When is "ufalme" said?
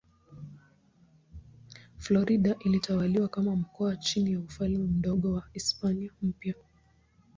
4.39-4.77